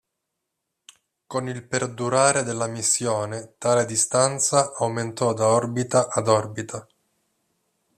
Con 1.27 1.47
il 1.47 1.63
perdurare 1.67 2.41
della 2.41 2.65
missione 2.65 3.53
tale 3.59 3.85
distanza 3.85 4.73
aumentò 4.77 5.31
da 5.31 5.45
orbita 5.47 6.07
ad 6.07 6.27
orbita. 6.27 6.87